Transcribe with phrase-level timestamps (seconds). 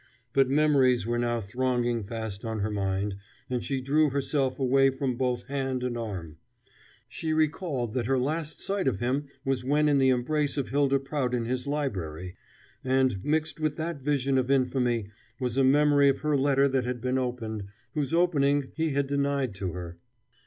[0.33, 3.17] But memories were now thronging fast on her mind,
[3.51, 6.37] and she drew herself away from both hand and arm.
[7.07, 10.97] She recalled that her last sight of him was when in the embrace of Hylda
[11.01, 12.35] Prout in his library;
[12.83, 16.99] and, mixed with that vision of infamy, was a memory of her letter that had
[16.99, 19.99] been opened, whose opening he had denied to her.